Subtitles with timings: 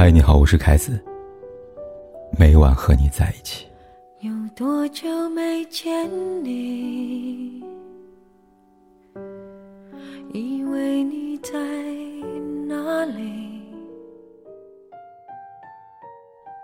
[0.00, 0.98] 嗨，你好，我是凯子。
[2.38, 3.66] 每晚和你在一起。
[4.20, 6.08] 有多久没见
[6.42, 7.62] 你？
[10.32, 11.52] 以为你在
[12.66, 13.62] 哪里？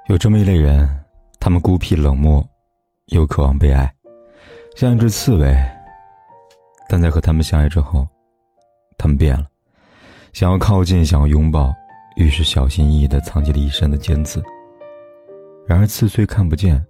[0.06, 0.88] 有这么一类人，
[1.38, 2.42] 他们孤僻冷漠，
[3.08, 3.94] 又渴望被爱，
[4.76, 5.54] 像一只刺猬。
[6.88, 8.08] 但在和他们相爱之后，
[8.96, 9.46] 他们变了，
[10.32, 11.70] 想要靠近，想要拥抱。
[12.16, 14.42] 于是小心翼翼地藏起了一身的尖刺。
[15.66, 16.84] 然而刺虽看不见，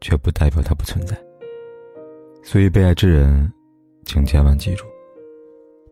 [0.00, 1.16] 却不代表它不存在。
[2.42, 3.50] 所以被爱之人，
[4.04, 4.84] 请千万记住：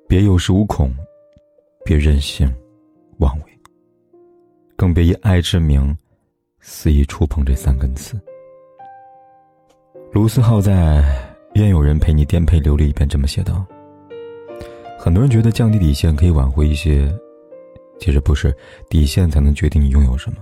[0.08, 0.94] 别有恃无恐，
[1.84, 2.52] 别任性
[3.18, 3.44] 妄为，
[4.76, 5.96] 更别以爱之名
[6.60, 8.20] 肆意触碰这三根刺。
[10.12, 10.72] 卢思浩在
[11.54, 13.64] 《愿有人陪你颠沛流离》一边这么写道
[14.98, 17.12] ：“很多人觉得降低底线可以挽回一些。”
[17.98, 18.54] 其实不是
[18.88, 20.38] 底线才能决定你拥有什么，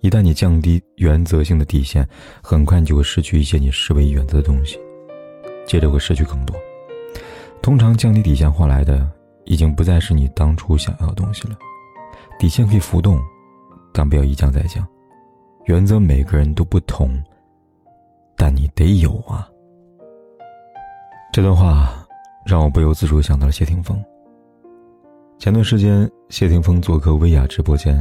[0.00, 2.06] 一旦你降低原则性的底线，
[2.42, 4.78] 很快你就会失去一些你视为原则的东西，
[5.66, 6.56] 接着会失去更多。
[7.62, 9.08] 通常降低底线换来的，
[9.44, 11.56] 已经不再是你当初想要的东西了。
[12.38, 13.20] 底线可以浮动，
[13.92, 14.86] 但不要一降再降。
[15.66, 17.22] 原则每个人都不同，
[18.36, 19.48] 但你得有啊。
[21.32, 22.04] 这段话
[22.44, 24.04] 让我不由自主想到了谢霆锋。
[25.42, 28.00] 前段时间，谢霆锋做客薇娅直播间，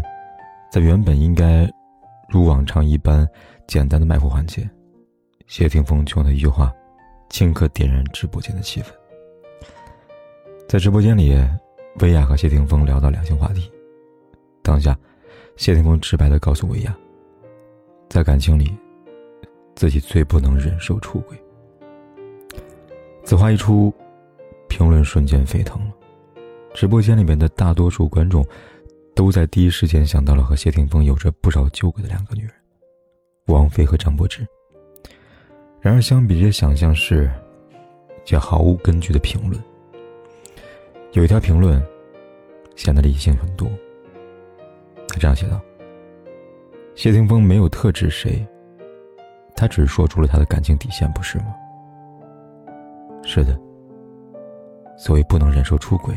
[0.71, 1.67] 在原本应该
[2.29, 3.27] 如往常一般
[3.65, 4.69] 简单的卖货环节，
[5.47, 6.71] 谢霆锋就用的一句话，
[7.31, 8.89] 顷刻点燃直播间的气氛。
[10.69, 11.35] 在直播间里，
[11.95, 13.71] 薇娅和谢霆锋聊到两性话题，
[14.61, 14.95] 当下，
[15.57, 16.95] 谢霆锋直白的告诉薇娅，
[18.07, 18.71] 在感情里，
[19.73, 21.35] 自己最不能忍受出轨。
[23.23, 23.91] 此话一出，
[24.69, 25.91] 评论瞬间沸腾了。
[26.73, 28.45] 直播间里面的大多数观众，
[29.13, 32.51] 都在第一时间想到了和谢霆锋有着不少纠葛的两个女人，
[33.47, 34.47] 王菲和张柏芝。
[35.81, 37.29] 然而，相比这些想象是，
[38.23, 39.61] 却毫无根据的评论。
[41.11, 41.83] 有一条评论，
[42.75, 43.67] 显得理性很多。
[45.09, 45.59] 他这样写道
[46.95, 48.45] ：“谢霆锋没有特指谁，
[49.55, 51.53] 他只是说出了他的感情底线，不是吗？”
[53.23, 53.59] 是的。
[54.97, 56.15] 所谓不能忍受出轨。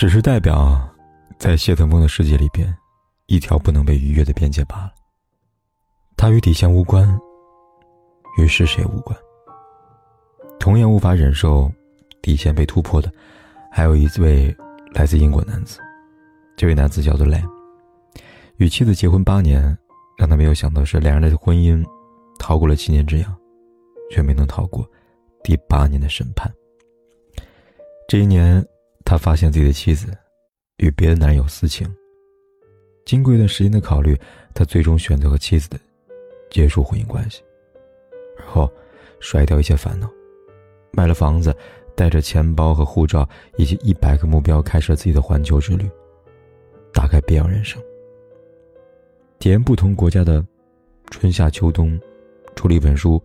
[0.00, 0.80] 只是代表，
[1.38, 2.74] 在谢霆锋的世界里边，
[3.26, 4.94] 一条不能被逾越的边界罢了。
[6.16, 7.06] 他与底线无关，
[8.38, 9.14] 与是谁无关。
[10.58, 11.70] 同样无法忍受
[12.22, 13.12] 底线被突破的，
[13.70, 14.56] 还有一位
[14.90, 15.78] 来自英国男子。
[16.56, 17.46] 这位男子叫做 Lam，
[18.56, 19.76] 与妻子结婚八年，
[20.16, 21.84] 让他没有想到是两人的婚姻
[22.38, 23.36] 逃过了七年之痒，
[24.10, 24.90] 却没能逃过
[25.44, 26.50] 第八年的审判。
[28.08, 28.66] 这一年。
[29.10, 30.16] 他发现自己的妻子
[30.76, 31.84] 与别的男人有私情。
[33.04, 34.16] 经过一段时间的考虑，
[34.54, 35.76] 他最终选择和妻子的
[36.48, 37.42] 结束婚姻关系，
[38.38, 38.72] 而后
[39.18, 40.08] 甩掉一切烦恼，
[40.92, 41.52] 卖了房子，
[41.96, 45.90] 带着钱包和护照以及一百个目标，开始自己的环球之旅，
[46.92, 47.82] 打开别样人生，
[49.40, 50.40] 体验不同国家的
[51.10, 52.00] 春夏秋冬，
[52.54, 53.20] 出了一本书，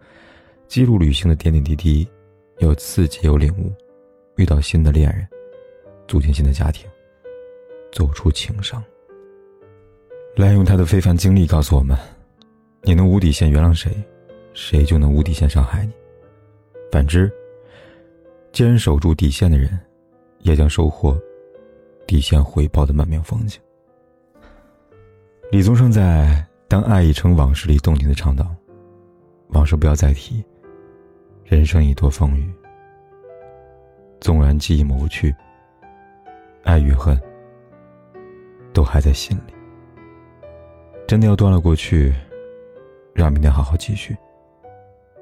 [0.68, 2.08] 记录旅行的点点滴滴，
[2.58, 3.72] 有刺激，有领悟，
[4.38, 5.28] 遇到新的恋人。
[6.08, 6.88] 组建新的家庭，
[7.92, 8.84] 走出情伤。
[10.36, 11.98] 来用他的非凡经历告诉我们：
[12.82, 13.92] 你能无底线原谅谁，
[14.54, 15.94] 谁就能无底线伤害你。
[16.92, 17.32] 反之，
[18.52, 19.80] 坚守住底线的人，
[20.40, 21.18] 也将收获
[22.06, 23.60] 底线回报的满面风景。
[25.52, 26.02] 李宗盛在
[26.68, 28.54] 《当爱已成往事》里动情的唱道
[29.50, 30.44] ：“往事不要再提，
[31.46, 32.52] 人生已多风雨。
[34.20, 35.34] 纵然记忆抹不去。”
[36.66, 37.18] 爱与恨，
[38.74, 39.54] 都还在心里。
[41.08, 42.12] 真的要断了过去，
[43.14, 44.18] 让明天好好继续。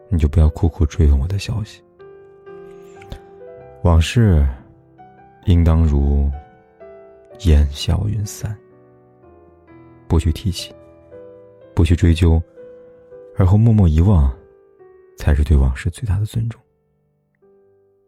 [0.07, 1.83] 你就不要苦苦追问我的消息。
[3.83, 4.47] 往事，
[5.45, 6.31] 应当如
[7.41, 8.57] 烟消云散。
[10.07, 10.73] 不去提起，
[11.75, 12.41] 不去追究，
[13.35, 14.33] 而后默默遗忘，
[15.17, 16.61] 才是对往事最大的尊重。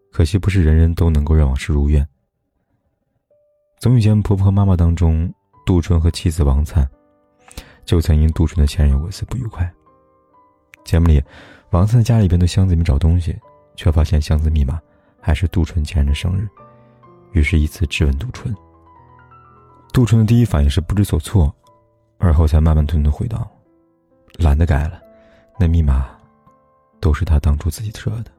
[0.09, 2.07] 可惜，不是人人都能够让往事如愿。
[3.85, 5.31] 综艺节目《婆婆和妈妈》当中，
[5.63, 6.89] 杜淳和妻子王灿
[7.85, 9.71] 就曾因杜淳的前任有过一次不愉快。
[10.83, 11.23] 节目里，
[11.69, 13.37] 王灿在家里边的箱子里面找东西，
[13.75, 14.81] 却发现箱子密码
[15.21, 16.49] 还是杜淳前任的生日，
[17.33, 18.51] 于是以此质问杜淳。
[19.93, 21.55] 杜淳的第一反应是不知所措，
[22.17, 23.47] 而后才慢慢吞吞回道
[24.39, 24.99] ：“懒得改了，
[25.59, 26.09] 那密码
[26.99, 28.31] 都是他当初自己设的。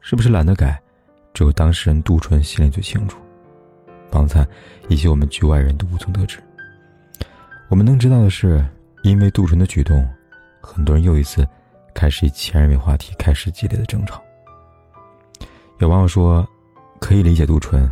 [0.00, 0.82] 是不是懒得改，
[1.34, 3.18] 只有当事人杜淳心里最清楚。”
[4.10, 4.46] 王灿
[4.88, 6.38] 以及我们局外人都无从得知。
[7.68, 8.64] 我们能知道的是，
[9.02, 10.08] 因为杜淳的举动，
[10.60, 11.46] 很多人又一次
[11.94, 14.22] 开始以前任为话题，开始激烈的争吵。
[15.78, 16.48] 有网友说，
[16.98, 17.90] 可以理解杜淳，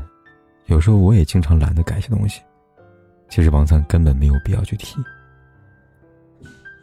[0.65, 2.41] 有时候我也经常懒得改些东西。
[3.29, 4.97] 其实王灿根本没有必要去提。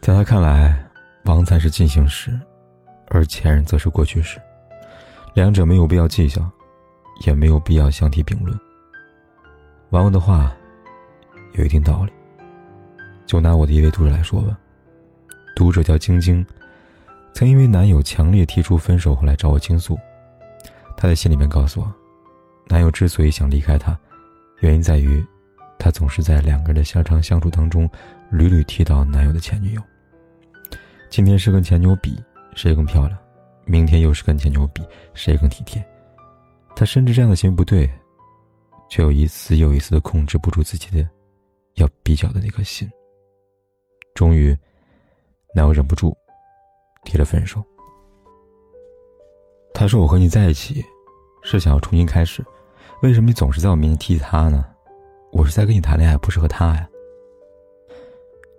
[0.00, 0.86] 在他看来，
[1.24, 2.38] 王灿是进行时，
[3.08, 4.38] 而前任则是过去式，
[5.34, 6.48] 两者没有必要计较，
[7.26, 8.58] 也没有必要相提并论。
[9.94, 10.52] 网友的话
[11.52, 12.12] 有一定道理。
[13.26, 14.58] 就拿我的一位读者来说吧，
[15.54, 16.44] 读者叫晶晶，
[17.32, 19.96] 曾因为男友强烈提出分手，后来找我倾诉。
[20.96, 21.94] 她在信里面告诉我，
[22.66, 23.96] 男友之所以想离开她，
[24.58, 25.24] 原因在于。
[25.76, 27.90] 他总是在两个人的相长相处当中，
[28.30, 29.82] 屡屡提到男友的前女友。
[31.10, 32.18] 今天是跟前女友比
[32.54, 33.18] 谁更漂亮，
[33.66, 34.82] 明天又是跟前女友比
[35.12, 35.84] 谁更体贴。
[36.74, 37.90] 他深知这样的行为不对，
[38.88, 41.08] 却又一次又一次的控制不住自己的
[41.74, 42.88] 要比较的那颗心。
[44.14, 44.56] 终于，
[45.54, 46.16] 男友忍不住
[47.04, 47.62] 提了分手。
[49.72, 50.84] 他说：“我和你在一起，
[51.42, 52.44] 是想要重新开始，
[53.02, 54.64] 为什么你总是在我面前提他呢？”
[55.32, 56.88] 我是在跟你谈恋爱，不是和他呀。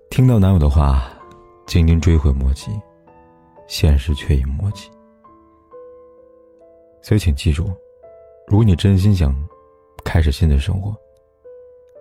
[0.09, 1.09] 听到男友的话，
[1.65, 2.69] 晶晶追悔莫及，
[3.65, 4.91] 现实却已莫及。
[7.01, 7.73] 所以，请记住，
[8.45, 9.33] 如果你真心想
[10.15, 10.95] 开始新的生活，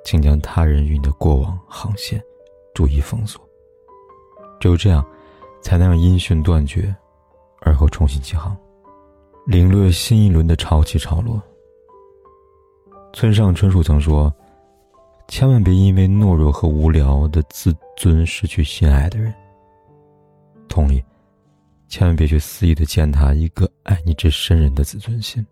[0.05, 2.23] 请将他人与你的过往航线
[2.73, 3.45] 逐一封锁。
[4.61, 5.05] 只有这样，
[5.61, 6.95] 才能让音讯断绝，
[7.63, 8.57] 而后重新起航，
[9.49, 11.43] 领略新一轮的潮起潮落。
[13.13, 14.33] 村上春树曾说。
[15.27, 19.35] 千万别因为懦弱和无聊的自尊失去心爱的人。
[20.69, 21.03] 同理，
[21.89, 25.45] 千万别去肆意的践踏一个爱你至深人的自尊心，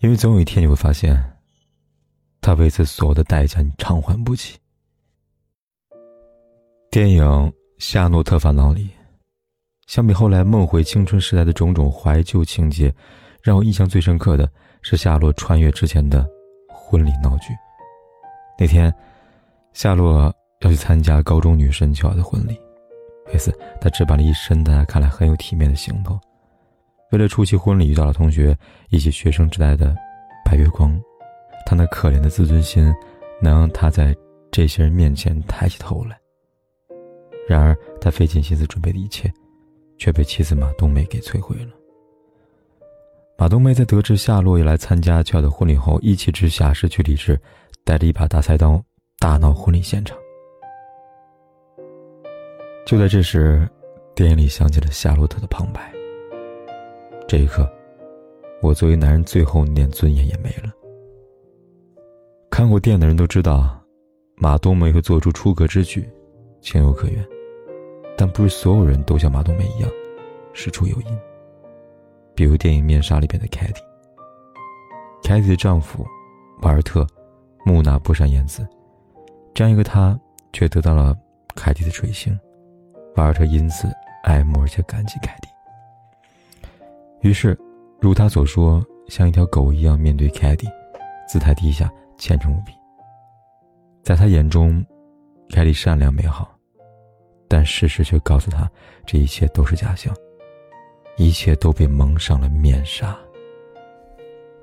[0.00, 1.20] 因为总有一天你会发现，
[2.40, 4.56] 他为此所有的代价你偿还不起。
[6.88, 7.24] 电影
[7.78, 8.88] 《夏洛特烦恼》里，
[9.86, 12.94] 相比后来梦回青春时代的种种怀旧情节，
[13.42, 14.48] 让我印象最深刻的
[14.82, 16.24] 是夏洛穿越之前的
[16.68, 17.52] 婚礼闹剧。
[18.56, 18.94] 那天，
[19.72, 22.56] 夏洛要去参加高中女神乔的婚礼，
[23.32, 26.18] 为此他置办了一身大家看来很有体面的行头。
[27.10, 28.56] 为了出席婚礼，遇到了同学
[28.90, 29.94] 以及学生时代的
[30.44, 30.98] 白月光，
[31.64, 32.94] 他那可怜的自尊心，
[33.40, 34.14] 能让他在
[34.50, 36.18] 这些人面前抬起头来。
[37.48, 39.32] 然而，他费尽心思准备的一切，
[39.96, 41.70] 却被妻子马冬梅给摧毁了。
[43.38, 47.38] 马冬梅在得知夏洛也来参加乔的婚礼后，一气之下失去理智。
[47.84, 48.84] 带着一把大菜刀，
[49.18, 50.14] 大闹婚礼现场。
[52.84, 53.66] 就在这时，
[54.14, 55.90] 电影里响起了夏洛特的旁白。
[57.28, 57.70] 这一刻，
[58.62, 60.72] 我作为男人最后那点尊严也没了。
[62.50, 63.78] 看过电影的人都知道，
[64.36, 66.08] 马冬梅会做出出格之举，
[66.62, 67.22] 情有可原。
[68.16, 69.90] 但不是所有人都像马冬梅一样，
[70.54, 71.18] 事出有因。
[72.34, 73.80] 比如电影《面纱》里边的凯蒂，
[75.22, 76.06] 凯蒂的丈夫
[76.62, 77.06] 瓦尔特。
[77.64, 78.66] 木讷不善言辞，
[79.52, 80.18] 这样一个他，
[80.54, 81.14] 却得到了
[81.54, 82.38] 凯蒂的垂青。
[83.16, 83.88] 瓦尔特因此
[84.22, 85.48] 爱慕而且感激凯蒂。
[87.22, 87.58] 于是，
[88.00, 90.68] 如他所说，像一条狗一样面对凯蒂，
[91.28, 92.72] 姿态低下，虔诚无比。
[94.02, 94.84] 在他眼中，
[95.50, 96.56] 凯蒂善良美好，
[97.48, 98.70] 但事实却告诉他，
[99.06, 100.14] 这一切都是假象，
[101.16, 103.16] 一切都被蒙上了面纱。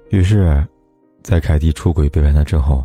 [0.09, 0.65] 于是，
[1.23, 2.83] 在凯蒂出轨背叛他之后。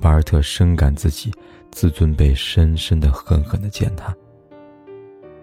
[0.00, 1.30] 瓦尔特深感自己
[1.70, 4.12] 自尊被深深的、狠狠的践踏，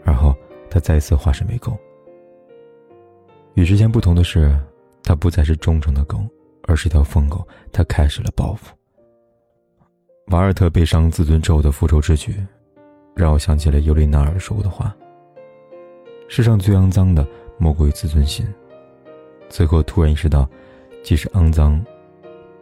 [0.03, 0.35] 而后
[0.69, 1.77] 他再次化身为狗。
[3.56, 4.58] 与之前不同的是，
[5.03, 6.20] 他不再是忠诚的狗，
[6.63, 7.46] 而是一条疯狗。
[7.72, 8.75] 他开始了报复。
[10.27, 12.36] 瓦尔特被伤自尊之后的复仇之举，
[13.15, 14.96] 让我想起了尤里纳尔说过的话
[16.29, 17.27] ：“世上最肮脏的，
[17.58, 18.48] 莫过于自尊心。”
[19.50, 20.48] 此刻突然意识到，
[21.03, 21.84] 即使肮脏，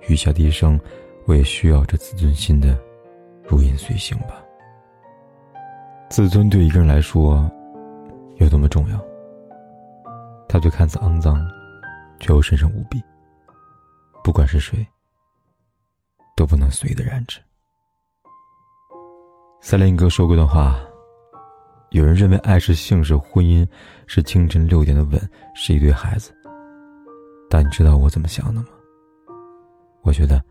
[0.07, 0.79] 余下的一生。
[1.25, 2.79] 我也需要这自尊心的
[3.45, 4.41] 如影随形吧。
[6.09, 7.51] 自尊对一个人来说
[8.37, 9.05] 有多么重要？
[10.47, 11.45] 他就看似肮脏，
[12.19, 13.01] 却又神圣无比。
[14.23, 14.85] 不管是谁，
[16.35, 17.39] 都不能随意的染指。
[19.61, 20.79] 赛林格说过的话：
[21.91, 23.67] 有人认为爱是性，是婚姻，
[24.05, 26.33] 是清晨六点的吻，是一堆孩子。
[27.49, 28.67] 但你知道我怎么想的吗？
[30.01, 30.43] 我觉得。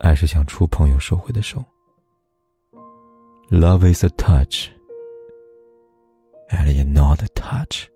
[0.00, 1.64] 爱是想触碰又收回的手。
[3.48, 4.68] Love is a touch,
[6.50, 7.86] and y not a touch。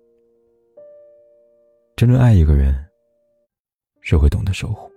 [1.99, 2.73] 真正爱一个人，
[3.99, 4.89] 是会懂得守护，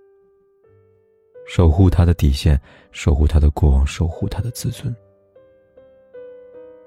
[1.45, 2.57] 守护他的底线，
[2.93, 4.95] 守护他的过往，守护他的自尊。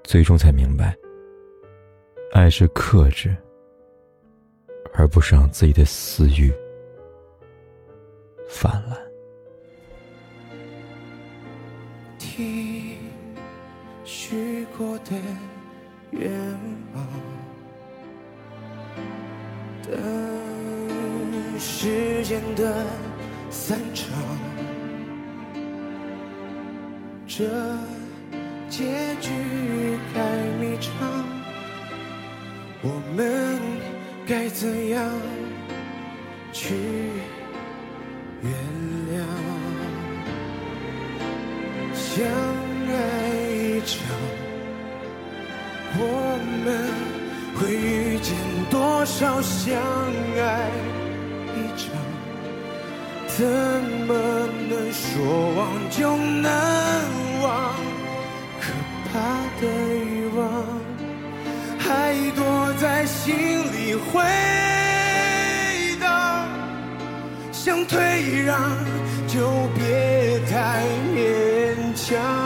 [0.05, 0.97] 最终才明白，
[2.33, 3.37] 爱是克制，
[4.95, 6.51] 而不是让自己的私欲
[8.49, 8.99] 泛滥。
[12.19, 12.97] 听
[14.03, 15.13] 许过的
[16.13, 16.33] 愿
[16.95, 17.07] 望，
[19.89, 22.85] 等时间的
[23.51, 24.09] 散场，
[27.29, 27.45] 这
[28.69, 29.31] 结局
[30.13, 30.21] 太
[30.61, 30.91] 迷长，
[32.83, 33.61] 我们
[34.27, 35.09] 该怎样
[36.53, 36.75] 去
[38.43, 38.53] 原
[39.13, 39.15] 谅？
[41.95, 42.25] 相
[42.89, 42.91] 爱
[43.53, 43.97] 一场，
[45.99, 46.01] 我
[46.65, 46.67] 们
[47.59, 48.35] 会遇见
[48.71, 49.77] 多少相
[50.39, 50.71] 爱
[51.55, 51.85] 一场？
[53.29, 53.45] 怎
[54.07, 54.15] 么
[54.69, 56.51] 能说忘就能
[57.43, 57.75] 忘？
[58.61, 58.65] 可
[59.13, 59.13] 怕
[59.61, 60.41] 的欲望
[61.79, 63.35] 还躲在心
[63.73, 64.23] 里回
[66.01, 66.49] 荡，
[67.53, 68.59] 想退让
[69.29, 70.83] 就别太
[71.15, 71.17] 勉
[71.95, 72.46] 强。